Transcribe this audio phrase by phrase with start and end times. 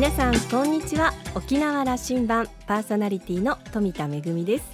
[0.00, 1.12] 皆さんこんにちは。
[1.34, 4.64] 沖縄羅針盤パーソナリティの富田恵です。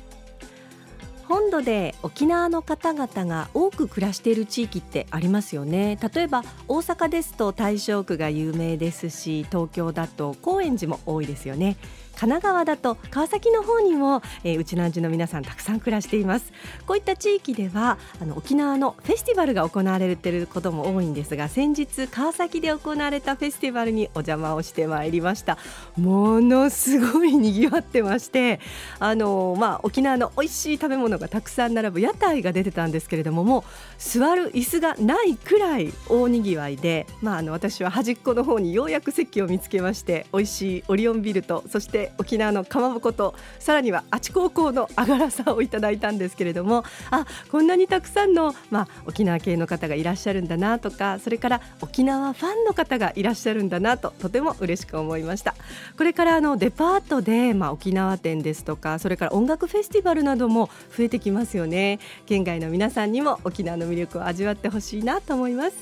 [1.24, 5.98] 本土で沖縄の方々が多く暮らしている地域ってありますよね。
[6.14, 11.76] 例えば大阪ですと大正区が有名ですし東京だと高円寺も多いですよね。
[12.16, 16.52] 神奈川だと川崎の方にも、えー、うちなんじの皆さんたくさん暮らしています。
[16.86, 25.58] こういった地域ではあの沖縄のフェスティバルが行われていることも多いんですが先日川崎で行われたフェスティバルにお邪魔をしてまいりました。
[25.96, 28.60] ものすごい賑わってまして
[28.98, 33.62] あのまあ沖縄の美味しい食べ物がたくさん並ぶ屋台が出てたんですけれどももう
[33.98, 55.54] 座る椅子がないくらい大にぎわいでまああの私は端っこの方にようやく席を見つけまして美味しいオリオンビルとそして沖縄のかまぼことさらにはあち高校のあがらさをいただいたんですけれどもあこんなにたくさんの、まあ、沖縄系の方がいらっしゃるんだなとかそれから沖縄ファンの方がいらっしゃるんだなととても嬉しく思いました。
[55.96, 61.98] これからあのデパートで、まあ、沖縄店ですとかそれから音楽フェスティバルなども増えてきますよね。
[62.26, 65.76] 県外の皆さんにも沖縄の魅力を味わってほしいなと思います。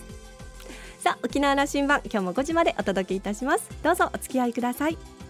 [0.99, 3.69] さあ沖縄羅針盤今日も5時までお届けいたします。
[3.83, 5.24] どうぞお付き合いください。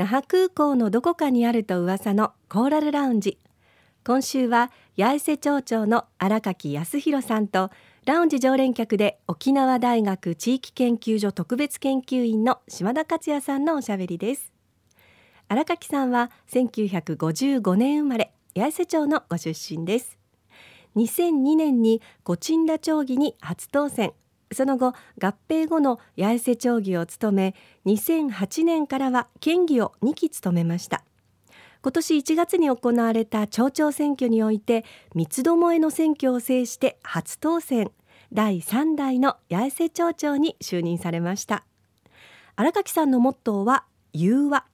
[0.00, 3.36] 那覇空港のどこかにあると噂のコーラルラウンジ。
[4.02, 7.70] 今週は八重瀬町長の荒垣康弘さんと
[8.06, 14.50] ラウンジ常連客で沖縄大学地域研究所特別研究員の島田克也さんのおしゃべりです。
[15.48, 20.16] 荒垣さんは1955年生まれ八重瀬町のご出身です。
[20.96, 24.14] 2002年にコチンダ町議に初当選。
[24.52, 27.54] その後合併後の八重瀬町議を務め
[27.86, 31.04] 2008年からは県議を2期務めました。
[31.82, 34.84] 今年1月に行われた町長選挙において
[35.14, 37.90] 三つどもえの選挙を制して初当選。
[38.32, 41.64] 第3代の八重瀬町長に就任されました。
[42.54, 44.66] 荒垣さんのモットーは融和。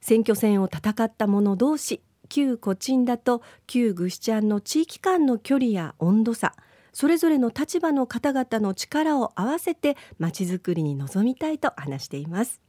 [0.00, 6.54] 選挙戦を戦った者同士旧コチンだと旧グシチャンの地域間の距離や温度差
[6.98, 12.60] それぞれの立場の方々の力を合わせてまちづくりに臨みたいと話しています。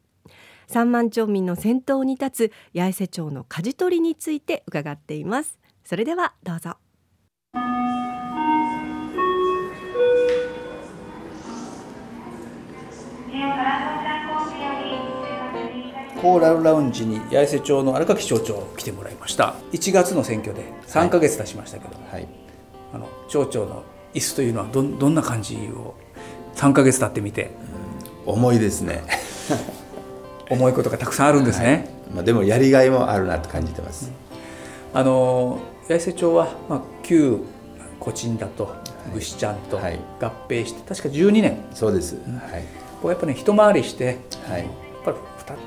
[0.67, 5.57] 三万町民の先頭に立つ八重瀬町の舵取りについて伺っています。
[5.83, 6.75] それではどうぞ。
[16.21, 19.55] コーラルラウンジに八重瀬町の荒垣町長来てもらいました。
[19.71, 22.27] 1月の選挙で3か月経ちましたけど、はい、
[22.93, 23.83] あの町長の
[24.13, 25.95] 椅子というのはどどんな感じを
[26.55, 27.51] ？3か月経ってみて、
[28.25, 29.03] うん、重いですね。
[30.49, 34.11] 重いことがたくさんあるんですね、はい、まあ、でもやりがいもあるなと感じてます、
[34.93, 37.39] あの八重瀬町は、まあ、旧
[37.99, 38.75] コチンだと
[39.13, 39.91] 武士ちゃんと合
[40.47, 41.57] 併して、確か12年。
[41.73, 42.63] そうです、はい、
[43.01, 44.69] こうやっぱね一回りして、はい、やっ
[45.05, 45.17] ぱり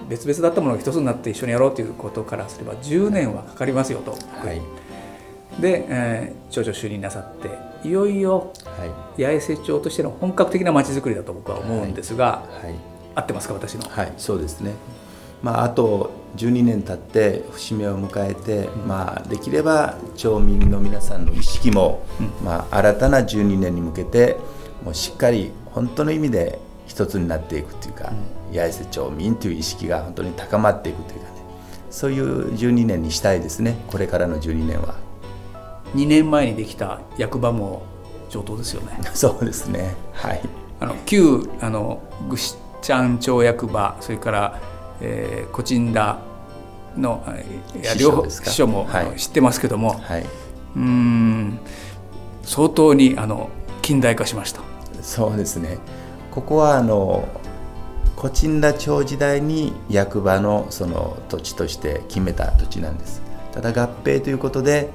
[0.09, 4.19] 別々だったものが一つになって一緒にやろうということからすれば10年はかかりますよと、は
[4.53, 4.61] い、
[5.61, 8.53] で、えー、町長就任なさっていよいよ
[9.17, 12.75] 八重瀬町としての本格的なまちづくりだと僕は思うんですが、はい、
[13.15, 13.89] 合ってますか私の？
[13.89, 14.73] はいそうですね。
[15.43, 24.37] まあ、あと12年経って節目を迎えて、うん、まあ、できれば町民の皆さんの意識も、うん、まあ、新たな12年に向けて
[24.85, 28.13] もうしっかり本当の意味で一つになっていくというか、
[28.51, 31.33] うん、八重瀬町民という意識が本当に高まっていくというかね。
[31.91, 33.77] そういう12年にしたいですね。
[33.89, 34.95] これからの12年は。
[35.95, 37.83] 2年前にできた役場も
[38.31, 38.99] 上等ですよね。
[39.15, 39.95] そうですね。
[40.13, 40.41] はい。
[40.81, 44.61] あの旧あのぐしちゃん町役場それから、
[45.01, 46.19] えー、コチンダ
[46.97, 47.25] の
[47.99, 50.27] 両方秘書も、はい、知ってますけども、はい、
[50.77, 51.61] うん
[52.43, 53.49] 相当にあの
[53.81, 54.61] 近代化しました。
[55.03, 55.79] そうですね。
[56.31, 57.29] ここはあの
[58.17, 63.23] コチンダ町時代に役場のその土地として決めた土地なんです。
[63.53, 64.91] ただ合併ということで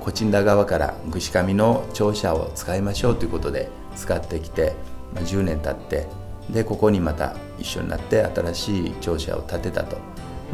[0.00, 4.74] コチンダ側から串上の庁舎を使いましょうということで使ってきて、
[5.14, 6.08] まあ、10年経って
[6.50, 9.96] でここにまた一緒になって新しい庁舎を建てたと、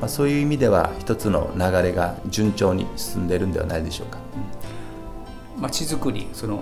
[0.00, 4.18] まあ、そういう意味では一つの流れが順調に進んでいるんではないでしょうか。
[5.58, 6.60] まちづくりその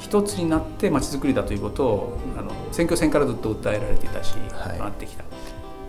[0.00, 5.22] 一つになってまちづくりだということをあの選挙戦からずっと訴えられていたし、はい、なってきた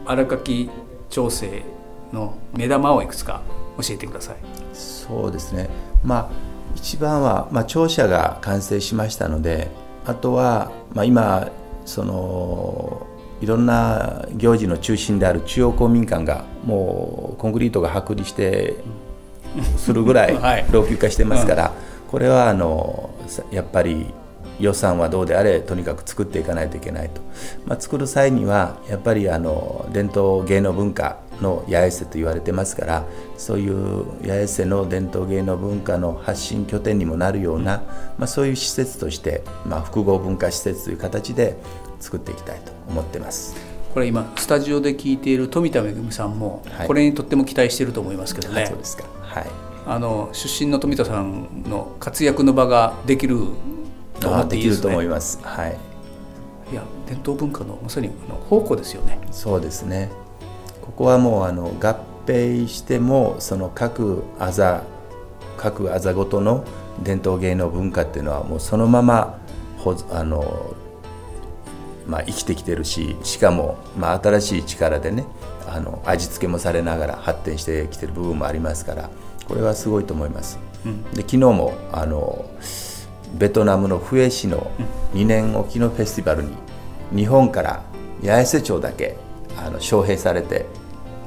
[0.05, 0.69] 荒垣
[1.09, 1.65] 町政
[2.11, 3.41] の目玉をいくつか
[3.77, 4.35] 教えてください。
[4.73, 6.29] そうですねまあ、
[6.75, 9.69] 一番は、まあ、庁舎が完成しましたので
[10.05, 11.49] あとは、まあ、今
[11.85, 13.07] その
[13.41, 18.75] いろんな行事の中心である中央公民館がもうコンクリートが剥離して
[19.77, 20.33] するぐらい
[20.71, 21.73] 老朽化してますから、
[22.09, 23.09] これはあの
[23.51, 24.13] やっぱり
[24.59, 27.21] 予算はどうであれとにかく作っていかないといけないと、
[27.65, 33.05] まあ、作る際にはやっぱりあの伝統芸能文化の八重瀬と言われてますから
[33.37, 37.83] そういう八重瀬の伝統芸能文化の発信拠点にもなるような、
[38.17, 41.57] まあ、そういう施設として、まあ、複合文化施設という形で
[41.99, 43.55] 作っていきたいと思ってます。
[43.93, 48.55] これ今スタジオで聞いている富田恵さんもこれにとっても期待していると思いますけどね。
[48.55, 49.03] はい、そうですか。
[49.21, 49.45] はい。
[49.85, 53.37] あの出身の富田さんの活躍の場ができる
[54.19, 54.75] と思っていいですね。
[54.75, 55.39] できると思います。
[55.43, 55.77] はい。
[56.71, 58.13] いや伝統文化のまさにの
[58.49, 59.19] 宝庫ですよね。
[59.31, 60.09] そうですね。
[60.83, 64.83] ここはもうあの合併してもその各あざ
[65.55, 66.65] 各あざごとの
[67.01, 69.39] 伝統芸能文化っていうのはもうそのまま
[70.11, 70.75] あの、
[72.05, 75.25] まあ、生きてきてるししかも、まあ、新しい力でね
[75.67, 79.09] あの味付けもされながら発展してきてる部分もありますから
[79.47, 80.59] これはすごいと思います。
[80.85, 82.45] うん、で昨日もあの
[83.35, 84.69] ベトナムのフエ市の
[85.13, 86.51] 2年おきのフェスティバルに
[87.15, 87.83] 日本から
[88.21, 89.17] 八重瀬町だけ
[89.57, 90.65] あの招聘されて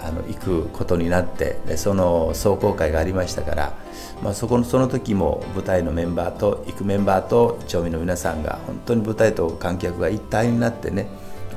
[0.03, 3.75] あの行くことになってその壮行会がありましたから、
[4.23, 11.09] まあ、そこのその時も舞台のメンバーと行くメンバーと町民の皆さんが本当に舞台と観客が一体になってね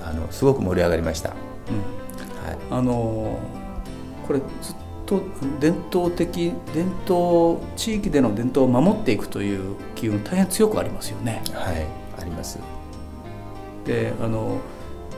[0.03, 1.29] あのすごく盛り上がりました。
[1.29, 1.99] うん
[2.47, 3.39] はい、あの
[4.25, 4.75] これずっ
[5.05, 5.21] と
[5.59, 11.43] 伝統的伝統地域での伝統を守っていくという機運大変強くありますよね。
[11.53, 11.85] はい
[12.19, 12.59] あります
[13.85, 14.57] であの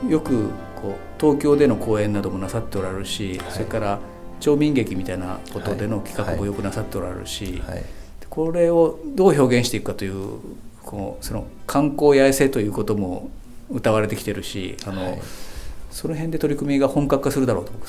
[0.08, 0.50] よく
[0.82, 3.98] こう東京での公演などもなさっておられるし、はい、それから
[4.40, 7.62] 町民劇みたいなことでの企画もよくなさっておられるし、
[8.28, 10.40] これをどう表現していくかという
[10.82, 13.30] こうその観光八重瀬ということも
[13.70, 15.18] 歌われてきてるしあの、
[15.92, 17.86] その辺で取り組みが本格化するだろうと僕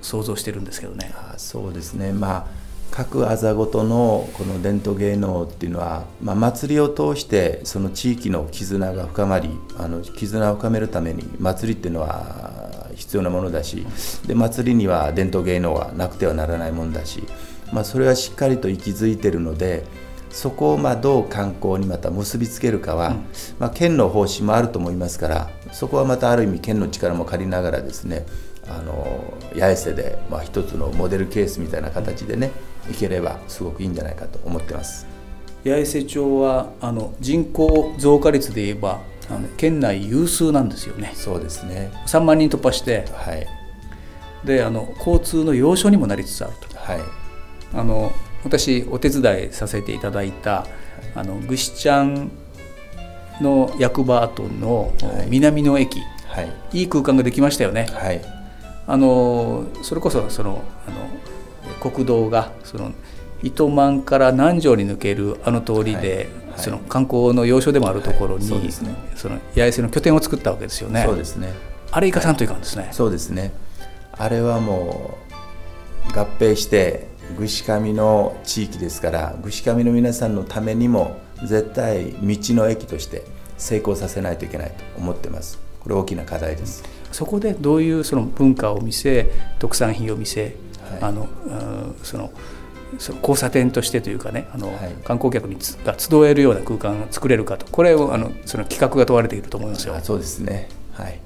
[0.00, 1.12] 想像してるんですけどね。
[1.14, 2.63] あそうですね、まあ
[2.96, 13.84] 各あざごとのこの伝統芸能っていうのは、まあ、祭りを通してその地域の絆が深まりあの絆を深めるために祭りっていうのは必要なものだし
[14.28, 17.24] で祭りには伝統芸能はなくてはならないものだし、
[17.72, 19.82] まあ、それはしっかりと息づいてるので
[20.30, 23.24] そこをまあどう観光にまた結びつけるかは、うん、
[23.58, 28.24] まあ、県の方針もあると思いますからそこはまたある意味県の力も借りながらですね
[28.68, 32.52] あの八重瀬で、まあ、一つのモデルケースみたいな形でね
[32.90, 35.06] いければすごくいいんじゃないかと思ってます。
[35.64, 39.00] 八重瀬町はあの人口増加率で言えば
[39.30, 41.12] あの県内有数なんですよね。
[41.14, 41.90] そうですね。
[42.06, 43.46] 3万人突破して、はい、
[44.44, 47.00] であの交通の要所にもなりつつあると、はい、
[47.72, 48.12] あの
[48.44, 50.66] 私お手伝いさせていただいた
[51.14, 52.30] あのぐしちゃん
[53.40, 54.92] の役場跡の
[55.28, 58.20] 南の駅、はい、いい空間ができましたよね、はい、
[58.86, 61.08] あのそれこそそのあの
[61.90, 62.92] 国道がその
[63.42, 66.26] 糸満から南城に抜けるあの通りで、はいはい、
[66.56, 71.04] その観光の要所でもあるところに、はい、そね、その八重洲の拠点を作ったわけですよね。
[71.04, 71.52] そうですね。
[71.90, 72.88] あれいかさんといかんですね。
[72.92, 73.52] そうですね。
[74.12, 75.18] あれはも
[76.10, 83.24] う合併してぐしかみの地域ですからぐしかみの皆さんのためにも絶対道の駅として
[83.58, 85.58] 成功させないといけないと思ってます。
[85.80, 90.54] これ大きな課題です、そこでどういうその文化を見せ特産品を見せ、はい、
[91.00, 91.28] あの
[92.02, 92.30] その
[92.98, 97.66] その交差点としてというかねあの、はい、観光客にが集えるような空間を作れるかと。
[97.66, 99.98] これをあのその企画が問われていると思いますよ。
[100.02, 100.68] そうですね。
[100.92, 101.18] はい。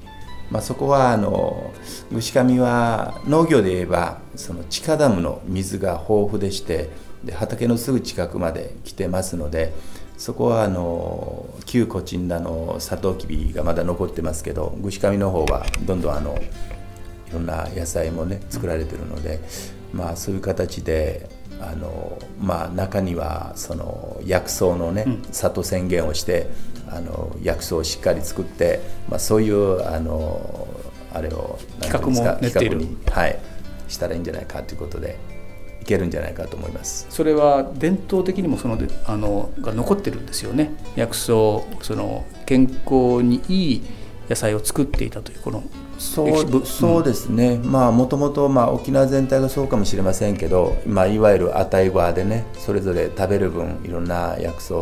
[0.51, 1.71] まあ、そこはあの
[2.11, 6.89] 牛上は農業で言えばその地下ダムの水が豊富でして
[7.23, 9.73] で畑のすぐ近くまで来てますので
[10.17, 16.37] そこはあの旧コチンダのサトウキビがまだ残ってますけどぐしかみの方はどんどんあの
[17.29, 19.39] いろんな野菜もね作られてるので、
[19.93, 21.29] まあそういう形で
[21.61, 26.47] あのまあ中にはその薬草のね、里宣言をして
[26.89, 30.67] あの薬草をしっかり作って、まあ、そういうあの
[31.13, 32.85] あれを企画も練っている。
[33.11, 33.39] はい
[33.87, 35.17] したらいいんじゃないかということで。
[35.89, 37.07] けるんじゃないかと思います。
[37.09, 40.71] それは伝統的にもそのあのが残ってるんですよね。
[40.95, 41.25] 薬草
[41.81, 43.81] その健康にいい
[44.29, 45.63] 野菜を作っていたというこの
[45.99, 54.75] そうそうですね、まあもともと沖縄全体がそうかもしれませんけど、まあ、いわゆる値いバーでねそれぞれ食べる分いろんな薬草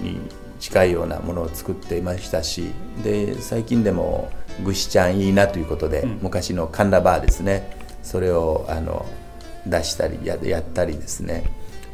[0.00, 0.18] に
[0.58, 2.70] 近いようなものを作っていましたし
[3.04, 4.30] で最近でも
[4.64, 7.76] ぐしちゃんいいなということで、うん、昔のカンラバーですね。
[8.02, 9.06] それをあの
[9.66, 11.44] 出したりややったりですね。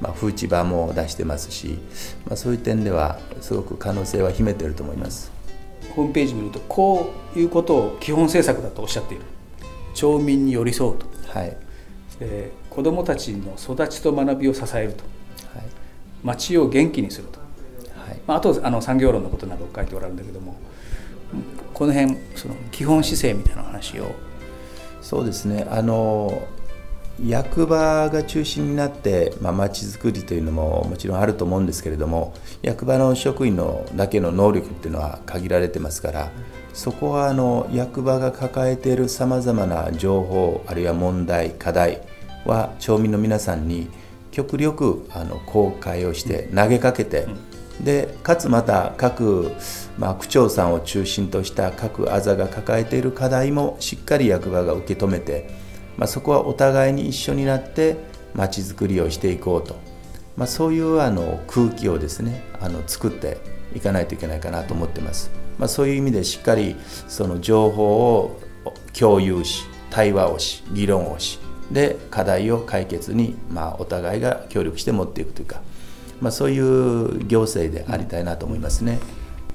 [0.00, 1.78] まあ、風地場も出してますし、
[2.26, 5.32] まあ、そういう点ではすごく可能性は秘めてると思います
[5.98, 9.24] ホームページ見るとこういうことを基本政策だとおっしゃっている。
[9.94, 11.56] 町民に寄り添うと、はい。
[12.20, 15.02] えー、子どもたちの育ちと学びを支えると、
[15.58, 15.66] はい。
[16.22, 17.40] 町を元気にすると、
[17.98, 18.20] はい。
[18.28, 20.54] まあ、あとあの産業論のことなどを書いておられるんだけども
[21.74, 24.12] この辺その基本姿勢みたいな話を。
[25.02, 25.66] そうですね。
[25.68, 26.46] あの
[27.24, 36.30] 役場が中心になってまあ、ちづくりというのももちろんあると思うんですけれども役場の職員のだけの能力っていうのは限られてますから
[36.72, 42.02] そこはあの役場が抱えているさまざまな情報あるいは問題課題
[42.44, 43.88] は町民の皆さんに
[44.30, 47.26] 極力あの公開をして投げかけて、
[47.80, 49.50] でかつまた各、
[49.98, 55.50] まあ、区長さんを中心とした各あざが抱えている課題もしっかり役場が受け止めて、
[55.98, 57.96] まあ、そこはお互いに一緒になって
[58.34, 59.76] まちづくりをしていこうと、
[60.36, 63.38] まあ、そういうあの空気をですねあの作って
[63.74, 65.30] いかないといけないかなと思ってます。
[65.58, 66.76] まあ、そういう意味でしっかり
[67.08, 68.40] その情報を
[68.96, 71.40] 共有し対話をし議論をし
[71.72, 75.60] で課題を解決に、まあ、お互いが協力して持っていくというか、
[76.20, 79.00] まあ、そういう行政でありたいなと思いますね。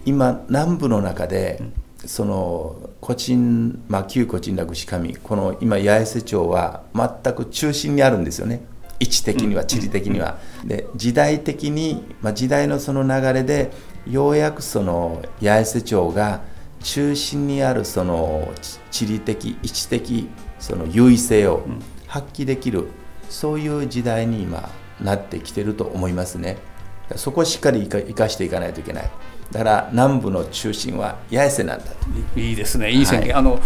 [0.06, 1.62] 今南部の中で
[2.05, 8.65] その古鎮、まあ、旧古鎮楽士上この今八重瀬町は全く中心にあるんですよね。
[9.00, 10.38] 位置的には地理的には。
[10.65, 13.72] で時代的に、まあ、時代のその流れで
[14.10, 16.41] ようやくその八重瀬町が
[16.81, 18.53] 中心にあるその
[18.91, 20.29] 地理的位置的
[20.60, 21.63] その優位性を
[22.07, 22.88] 発揮できる、
[23.29, 24.69] そういう時代に今
[25.01, 26.57] なってきてると思いますね
[27.15, 29.10] そこをしっかり生かしていかないといけない。
[29.51, 32.39] だから南部の中心は八重瀬なんだと。
[32.39, 32.91] いいですね。
[32.91, 33.60] いい宣言、はい、あの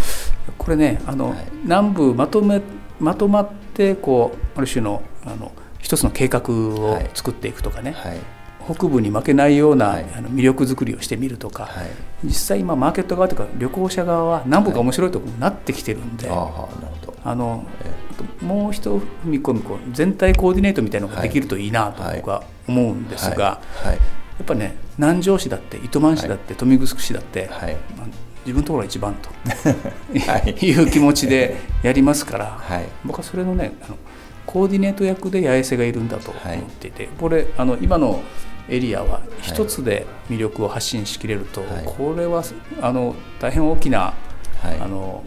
[0.58, 2.62] これねあの、はい、南部まとめ
[3.00, 8.18] まとまってこうある種のあの一つの計画を作っていくとかね、はい。
[8.66, 11.88] 北部に負けないような、はい、あの魅力づくりをしてみるとか、はい、
[12.26, 23.98] 実際今マーケット側とか旅行者側は南部が面白いところになってきてるんで、はい、あの、えー、もう一踏み込みこう全体コーディネートみたいなのができるといいなと僕は思うんですが、や
[24.44, 28.08] っぱね南城市だって糸満市だって、豊見城市だって、まあ、
[28.46, 29.30] 自分のところが一番と
[30.40, 30.52] い。
[30.82, 32.60] う気持ちでやりますから、
[33.06, 33.98] 僕はそれのねあの
[34.46, 38.24] コーディネート役で八重瀬がいるんだと思っていて、これあの今の
[38.70, 42.44] エリアは一つで魅力を発信しきれると、はい、これは
[42.82, 44.14] あの大変大きな、
[44.62, 45.24] はい、あの、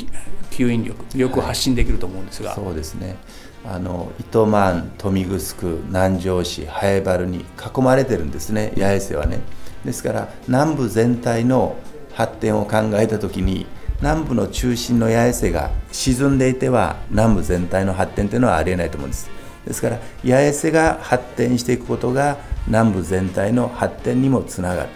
[0.00, 0.06] うん、
[0.50, 3.16] 吸引力魅力を発信できると思うんですが、はい、そうですね
[3.64, 9.40] あの糸満豊見城南城市南原に囲まれてるんですね八重瀬はね。
[9.84, 11.76] ですから南部全体の
[12.14, 13.66] 発展を考えた時に
[14.00, 19.30] 南部の中心の八重瀬が沈んでいては南部全体の発展というのはありえないと思うんです。
[19.66, 24.88] ですから八重瀬が発展していくことが南部全体の発展にもつなが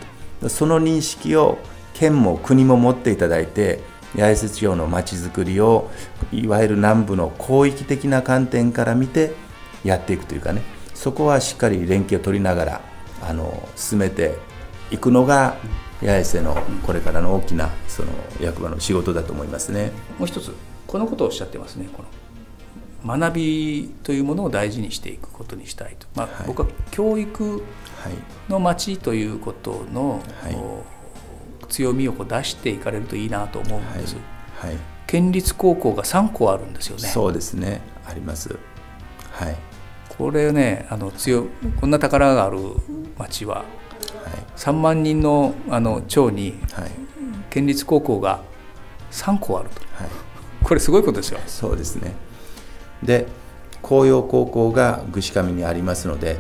[0.43, 1.59] るその認識を
[1.95, 3.81] 県も国も持っていただいて
[4.17, 5.91] 八重瀬地方のまちづくりを
[6.33, 9.35] いわゆる南部の広域的な観点から見て
[9.85, 10.63] やっていくというかね。
[10.95, 12.81] そこはしっかり連携を取りながら
[13.23, 14.35] あの進めて
[14.91, 15.57] いくのが
[16.01, 16.57] 八重瀬の
[16.87, 18.09] これからの大きなその
[18.41, 19.93] 役場の仕事だと思いますね。
[20.19, 20.55] もう一つ
[20.87, 21.89] このことをおっしゃってますね。
[21.93, 27.63] この学びというものを大事にしていくことにしたいと、まあ、はい、僕は教育
[28.49, 30.57] の街ということの、はい、
[31.69, 34.17] 強みをこう出していかれるといいなと思うんです、
[34.57, 37.09] はい、はい、県立高校が3校あるんですよね。
[37.09, 37.81] そうですね。
[38.07, 38.57] あります。
[39.33, 39.57] はい。
[40.09, 41.47] これねあの強
[41.81, 42.59] こんな宝がある
[43.19, 43.65] 町は、はい、
[44.57, 46.91] 3万人のあの町に、はい、
[47.51, 48.41] 県立高校が
[49.11, 50.09] 3校あると、はい、
[50.63, 51.41] これすごいことですよ。
[51.47, 52.15] そうですね。
[53.03, 53.27] で
[53.83, 56.39] 紅葉高校が具志上にありますので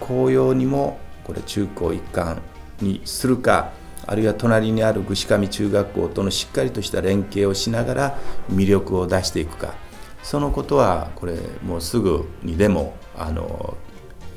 [0.00, 2.42] 紅葉にもこれ中高一貫
[2.80, 3.72] にするか
[4.06, 8.18] あるいは隣にある具志上中学校とのしっかりとした連携をしながら
[8.50, 9.74] 魅力を出していくか。
[10.22, 13.76] そのことはこれもうすぐにでもあの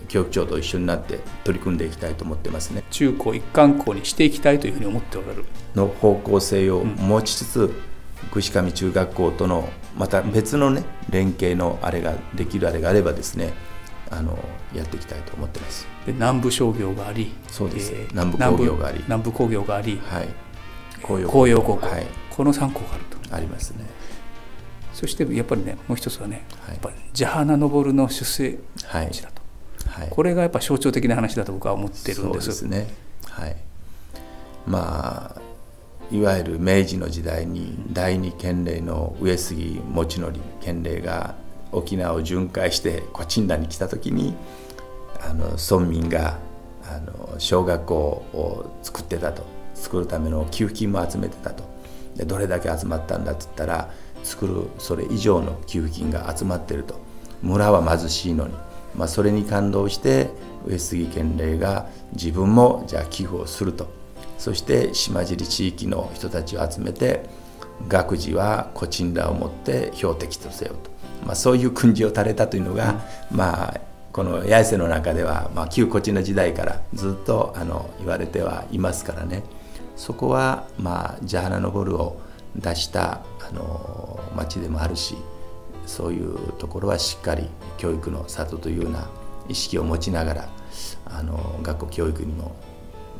[0.09, 2.83] 教育長と一緒になって取り組んでいきたいと思ってますね。
[2.91, 5.45] 中高一貫校にしていきたいというふうに思っておられる。
[5.75, 7.73] の方向性を持ちつつ、うん
[8.31, 13.53] 串上中学校とのまた別のね連携のあれができるあれがあればですね
[14.09, 14.37] あの
[14.73, 15.87] やっていきたいと思ってます。
[16.05, 18.99] で南部商業がありそうです、えー、南部工業があり。
[19.03, 20.27] 南部工業があり、はい、
[21.01, 23.17] 紅葉紅葉高校、はい、この3校があると。
[23.29, 23.85] ありますね。
[24.93, 28.57] そしてやっぱりねもう一つはね、はい、やっぱジャハナ登の出生
[29.11, 29.41] 地だと、
[29.89, 32.51] はい、これがやっぱ象徴的な話だと僕は思ってるんです。
[32.51, 32.87] そうですね。
[33.29, 33.55] はい。
[34.65, 35.41] まあ
[36.09, 41.35] いわゆる明治の時代に第二県令の上杉持則県令が
[41.77, 44.35] 沖縄を巡回してコチンラに来た時に
[45.21, 46.37] あの村民が
[46.83, 49.57] あの小学校を作ってたと。
[49.77, 51.63] 作るための給付金も集めてたと。
[52.15, 53.91] でどれだけ集まったんだって言ったら
[54.23, 56.99] 作るそれ以上の給付金が集まってると。
[57.43, 58.53] 村は貧しいのに、
[58.95, 60.31] まあ、それに感動して
[60.65, 63.87] 上杉県令が自分もじゃあ寄付をすると。
[64.39, 67.23] そして島尻地域の人たちを集めて
[67.87, 70.89] 学事はコチンラを持って標的とせよと、
[71.27, 73.81] まあ、そういう訓示を垂れたというのが、うん、まあ
[74.13, 79.43] この八重瀬の中では、まあ、旧コチンラ時代からずっとあの言われてはいますからね。
[79.95, 82.19] そこは、まあ、ジャハナノボルを
[82.55, 85.15] 出したあの町でもあるし
[85.85, 89.07] そういうところはしっかり教育の里というような
[89.49, 90.49] 意識を持ちながら
[91.05, 92.55] あの学校教育にも、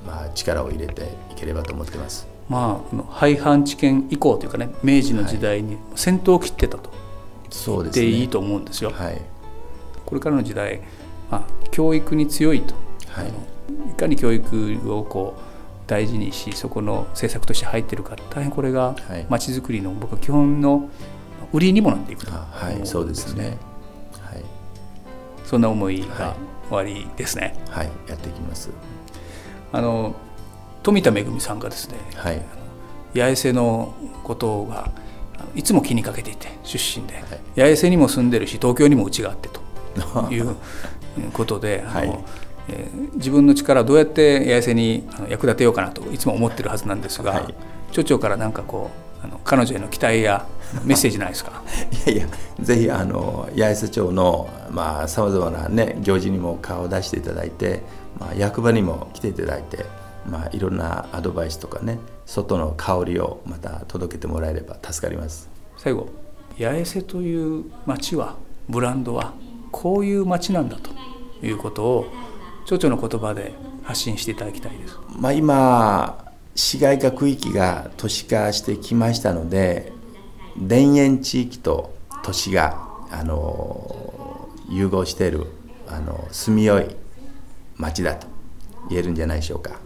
[0.05, 2.27] まあ、力を入れていければと思ってます。
[2.47, 6.86] まあ、廃藩置県以降というかね明治の時代に先頭を切ってたと。
[6.86, 6.86] 言
[7.87, 8.91] っていいと思うんですよ。
[8.91, 9.21] はい、
[10.05, 10.81] これからの時代、
[11.29, 12.75] まあ、教育に強いと、
[13.07, 13.31] はい、
[13.91, 15.41] いかに教育をこう
[15.87, 18.95] 大事にしそこの政策として入ってるか大変これが
[19.29, 20.89] まちづくりの僕は基本の
[21.53, 23.57] 売りにもなっていくと、はい、そうですね、
[24.21, 24.43] はい、
[25.45, 26.35] そんな思いが
[26.69, 27.55] 終わりですね。
[27.69, 28.69] はい、やっていきます。
[29.71, 30.15] あの
[30.83, 32.41] 富田恵さんがですね、はい、
[33.13, 34.91] 八重瀬のことが
[35.55, 37.23] いつも気にかけていて出身で、はい、
[37.55, 39.61] 八重瀬にも住んでるし東京にも家があってと。
[40.29, 40.55] いう
[41.33, 42.19] ことで、はい、
[42.69, 47.55] えー、自分の力をどうやって八重瀬に役立てようかなといつも思ってるはずなんですが、はい、
[47.91, 48.91] 町長からなんかこ
[49.23, 50.45] うあの彼女への期待や
[50.83, 51.63] メッセージないですか？
[52.05, 52.27] いやいや
[52.59, 54.49] ぜひあの八重瀬町の
[55.07, 57.81] さまざ、まな、ね、行事にも顔を出していただいて、
[58.19, 59.85] まあ、役場にも来ていただいて、
[60.27, 66.09] まあ、いろんなアドバイスとかね外の香りをまた届けてもらえれば助かります最後
[66.57, 68.35] 八重瀬という町は
[68.67, 69.33] ブランドは
[69.71, 70.91] こういう町なんだと
[71.45, 72.07] いうことを
[72.65, 74.97] 町長の言葉で発信していただきたいです。
[75.17, 79.93] まあ、今市街化区域が都市化してきましたので
[80.67, 85.45] 田園地域と都市があの融合している
[85.87, 86.95] あの住みよい
[87.77, 88.27] 町だと
[88.89, 89.79] 言えるんじゃないでしょうか。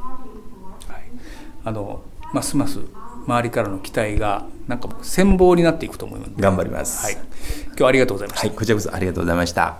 [1.63, 2.79] はい、あのますます
[3.27, 6.31] 周りからの期待がなんか羨望になっていくと思います。
[6.37, 7.05] 頑張ります。
[7.05, 7.13] はい。
[7.13, 8.47] 今日はありがとうございました。
[8.47, 9.77] はい、こちらこそありがとうございました。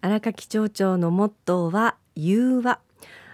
[0.00, 2.80] 荒垣町長のモットーは融和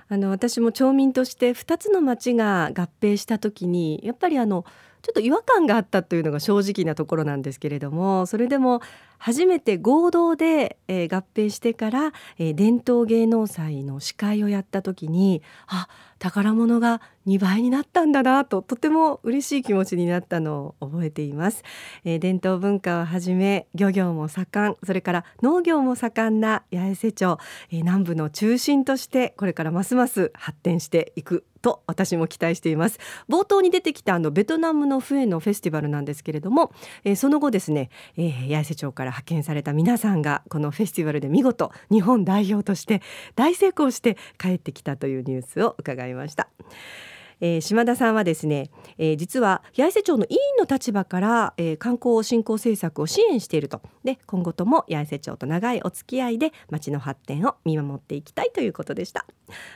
[0.09, 4.65] あの私も町民として2つの町が合併した時にやっぱりあの
[5.03, 8.81] ちょっと違和感があったというのが正直なところなんですけれどもそれでも
[9.19, 21.63] 初めて合同で、えー、合併してから、えー、伝統芸能祭の司会をやった時にあ宝物が2倍になったんだなととても嬉しい気持ちになったのを覚えています、
[22.05, 27.39] えー、伝統文化をはじめ漁業も盛んそれから農業も盛んな八重瀬町、
[27.71, 36.73] えー、南部の中心としてこれからますます発展していくと私も期待しています冒頭に出てきたあのベトナムのフエのフェスティバルなんですけれども、
[37.05, 43.03] えー、その後ですね、えー、八重瀬町から派遣された皆さんがこのフェスティバルで見事日本代表として
[43.37, 46.49] 大成功して帰ってきたというニュースを伺いました。
[47.41, 53.81] えー、島田さんはですね、えー、実は八重瀬町の委員の立場から、えー、観光振興政策を支援していると。
[54.05, 59.27] で今後とも八重瀬町と長いお付き合いで町の発展を見守っていきたいということでした。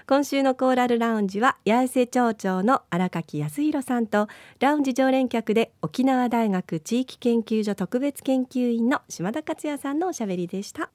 [0.06, 4.28] 今週のコーラルラウンジは八重瀬町長の荒垣康弘さんと
[4.60, 10.90] ラウンジ常連客で沖縄大学地域研究所特別研究員の島田克也さんのおしゃべりでした。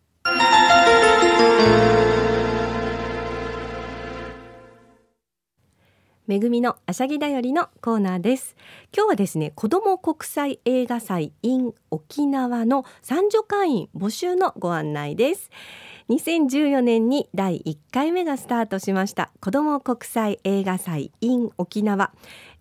[6.29, 8.55] めぐみのあしゃぎだよりのコーナーです。
[8.95, 15.49] 今日はですね子ども国際映画祭 in 沖縄の三女会員募集のご案内です。
[16.09, 19.31] 2014年に第1回目がスタートしました。
[19.41, 22.11] 子ども国際映画祭 in 沖縄。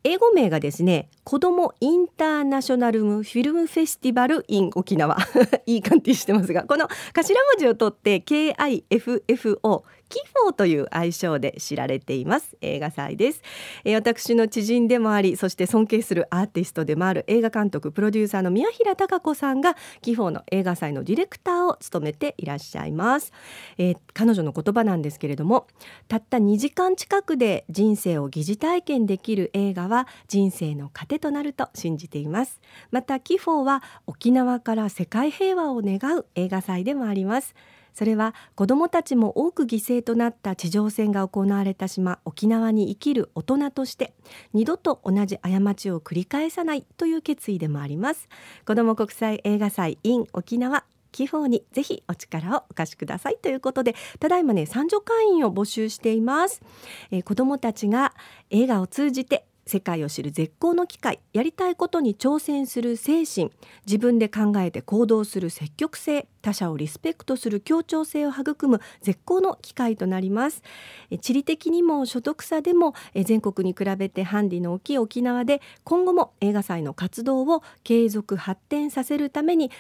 [0.03, 5.19] 英語名がですね子どもインターナショナルフィルムフェスティバル in 沖縄。
[5.67, 12.57] いい感じしてますがこの頭文字を取って KIFFO キフォーという愛称で知られています。
[12.61, 13.43] 映画祭です、
[13.85, 23.33] えー、私の知人でもありそして尊敬するアーティストでもある映画監督プロデューサーの宮平貴子さんがキフォーの映画祭のディレクターを務めていらっしゃいます、
[23.77, 25.67] えー、彼女の言葉なんですけれども
[26.09, 32.61] たった2時間近くで人生を疑似体験できる映画は人生の糧となると信じています。
[32.91, 37.55] またキフォーは沖縄から世界平和を願う映画祭でもあります。
[37.99, 44.15] それは子どもたちも多く犠牲となった地上戦が行われた島沖縄に生きる大人として
[44.53, 48.29] 二度と同じ過ちを繰り返さないという決意でもあります。
[48.65, 56.63] 子ども国際映画祭 in 沖縄寄付にぜひお力をお貸しくださいということでただいまね参助会員を募集しています、
[57.11, 58.15] えー、子どもたちが
[58.51, 63.53] 映画を通じて世界を知る絶好の機会やりたいことに挑戦する精神
[63.87, 70.63] 自分で考えて行動する積極性他者をリスペクトする協調性を育む絶好の機会となります。
[71.21, 79.71] 地理的にも所得差でも全国に比べてハンディの大きい沖縄で今後も映画祭の活動を継続発展させるために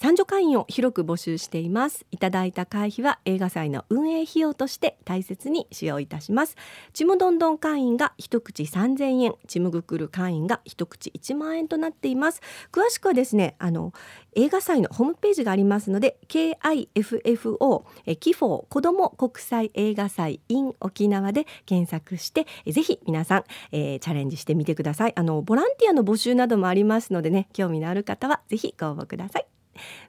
[0.00, 2.06] 参助会員を広く募集しています。
[2.12, 6.54] いただいた会費は映画祭の運営費用として大切に使用いたします。
[6.92, 9.34] ちむどんどん会員が一口3000円。
[9.48, 12.40] ちむぐくる会員が一口1万円となっています。
[12.70, 13.92] 詳しくはですねあの
[14.36, 25.12] 映画祭のホームページがありますので KIFFO えキフォー子ども国際映画祭 in 沖縄で検索してぜひ皆さん、えー、チャレンジしてみてください。
[25.16, 29.57] あのボランティアの募集などもありますのでね興味のある方はぜひご応募ください。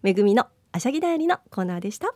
[0.02, 2.14] めぐみのあしゃぎだよりのコーナーでした。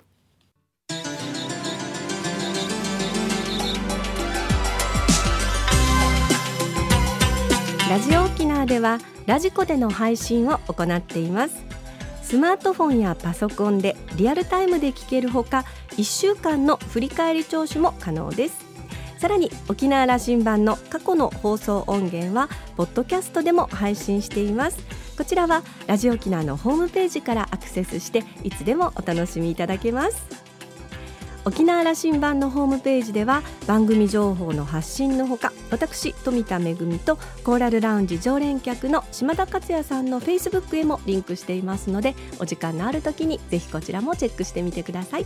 [7.90, 11.64] ラジオ沖縄ではラジコでの配信を行っています。
[12.24, 15.66] スマートフォンやパソコンでリアルタイムで聞けるほか
[15.98, 18.73] 1週間の振り返り聴取も可能です。
[19.24, 24.78] さらに沖縄羅針盤の過去の放送音源はポッドキャストでも配信しています。
[25.18, 30.26] こちらはラジオ沖縄のホームページからアクセスしていつでもお楽しみいただけます。
[31.46, 45.26] 沖縄羅針盤のホームページでは番組情報の発信のほか私富田恵とコーラルラウンジ常連客の島田克也さんのフェイスブックへもリンクしていますのでお時間のある時にぜひこちらもチェックしてみてください。